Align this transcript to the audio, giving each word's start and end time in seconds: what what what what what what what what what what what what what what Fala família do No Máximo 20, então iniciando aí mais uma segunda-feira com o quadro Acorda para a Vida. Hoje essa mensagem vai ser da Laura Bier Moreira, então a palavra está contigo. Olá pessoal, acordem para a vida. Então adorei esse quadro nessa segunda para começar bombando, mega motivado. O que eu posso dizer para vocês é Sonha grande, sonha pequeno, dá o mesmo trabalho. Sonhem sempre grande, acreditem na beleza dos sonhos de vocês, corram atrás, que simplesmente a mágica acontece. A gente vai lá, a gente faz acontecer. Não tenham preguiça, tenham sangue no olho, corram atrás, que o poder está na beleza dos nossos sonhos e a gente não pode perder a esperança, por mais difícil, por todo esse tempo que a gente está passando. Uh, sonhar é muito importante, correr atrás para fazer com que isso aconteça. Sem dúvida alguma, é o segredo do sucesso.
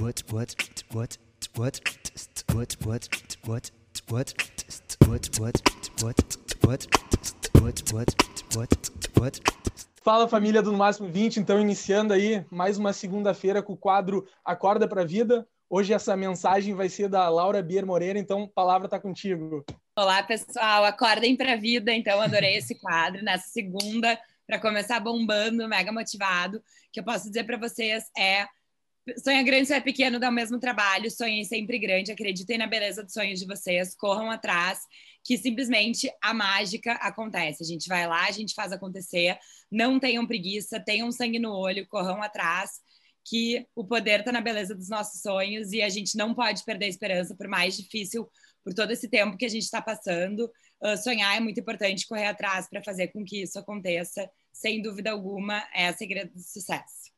what 0.00 0.22
what 0.32 0.54
what 0.92 1.18
what 1.56 1.80
what 2.52 2.76
what 2.86 3.08
what 3.46 3.68
what 4.06 4.22
what 5.08 6.22
what 6.64 6.86
what 7.60 7.82
what 7.92 8.14
what 8.54 8.90
what 9.18 9.40
Fala 10.04 10.28
família 10.28 10.62
do 10.62 10.72
No 10.72 10.78
Máximo 10.78 11.08
20, 11.10 11.40
então 11.40 11.60
iniciando 11.60 12.14
aí 12.14 12.44
mais 12.50 12.78
uma 12.78 12.92
segunda-feira 12.92 13.62
com 13.62 13.74
o 13.74 13.76
quadro 13.76 14.26
Acorda 14.44 14.88
para 14.88 15.02
a 15.02 15.04
Vida. 15.04 15.46
Hoje 15.68 15.92
essa 15.92 16.16
mensagem 16.16 16.74
vai 16.74 16.88
ser 16.88 17.08
da 17.08 17.28
Laura 17.28 17.60
Bier 17.60 17.84
Moreira, 17.84 18.18
então 18.18 18.44
a 18.44 18.48
palavra 18.48 18.86
está 18.86 18.98
contigo. 18.98 19.64
Olá 19.98 20.22
pessoal, 20.22 20.84
acordem 20.84 21.36
para 21.36 21.54
a 21.54 21.56
vida. 21.56 21.92
Então 21.92 22.20
adorei 22.20 22.56
esse 22.56 22.76
quadro 22.76 23.22
nessa 23.22 23.48
segunda 23.48 24.18
para 24.46 24.58
começar 24.58 25.00
bombando, 25.00 25.68
mega 25.68 25.92
motivado. 25.92 26.58
O 26.58 26.62
que 26.90 27.00
eu 27.00 27.04
posso 27.04 27.26
dizer 27.28 27.44
para 27.44 27.58
vocês 27.58 28.04
é 28.16 28.46
Sonha 29.16 29.42
grande, 29.42 29.68
sonha 29.68 29.80
pequeno, 29.80 30.18
dá 30.18 30.28
o 30.28 30.32
mesmo 30.32 30.58
trabalho. 30.58 31.10
Sonhem 31.10 31.44
sempre 31.44 31.78
grande, 31.78 32.12
acreditem 32.12 32.58
na 32.58 32.66
beleza 32.66 33.02
dos 33.02 33.12
sonhos 33.12 33.38
de 33.38 33.46
vocês, 33.46 33.94
corram 33.94 34.30
atrás, 34.30 34.80
que 35.24 35.38
simplesmente 35.38 36.10
a 36.22 36.34
mágica 36.34 36.92
acontece. 36.94 37.62
A 37.62 37.66
gente 37.66 37.88
vai 37.88 38.06
lá, 38.06 38.26
a 38.26 38.30
gente 38.30 38.54
faz 38.54 38.72
acontecer. 38.72 39.38
Não 39.70 39.98
tenham 39.98 40.26
preguiça, 40.26 40.80
tenham 40.80 41.10
sangue 41.12 41.38
no 41.38 41.52
olho, 41.52 41.86
corram 41.86 42.22
atrás, 42.22 42.80
que 43.24 43.66
o 43.74 43.84
poder 43.84 44.20
está 44.20 44.32
na 44.32 44.40
beleza 44.40 44.74
dos 44.74 44.88
nossos 44.88 45.20
sonhos 45.20 45.72
e 45.72 45.82
a 45.82 45.88
gente 45.88 46.16
não 46.16 46.34
pode 46.34 46.64
perder 46.64 46.86
a 46.86 46.88
esperança, 46.88 47.34
por 47.34 47.46
mais 47.46 47.76
difícil, 47.76 48.28
por 48.64 48.74
todo 48.74 48.90
esse 48.90 49.08
tempo 49.08 49.36
que 49.36 49.44
a 49.46 49.50
gente 49.50 49.64
está 49.64 49.80
passando. 49.80 50.50
Uh, 50.82 50.96
sonhar 50.96 51.36
é 51.36 51.40
muito 51.40 51.60
importante, 51.60 52.06
correr 52.06 52.26
atrás 52.26 52.68
para 52.68 52.82
fazer 52.82 53.08
com 53.08 53.24
que 53.24 53.42
isso 53.42 53.58
aconteça. 53.58 54.28
Sem 54.52 54.82
dúvida 54.82 55.10
alguma, 55.10 55.62
é 55.74 55.90
o 55.90 55.96
segredo 55.96 56.32
do 56.32 56.42
sucesso. 56.42 57.17